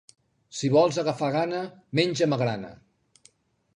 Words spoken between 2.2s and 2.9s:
magrana.